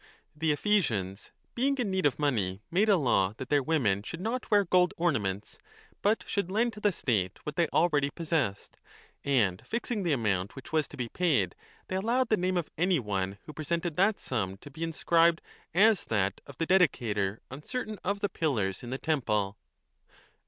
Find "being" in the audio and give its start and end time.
1.53-1.77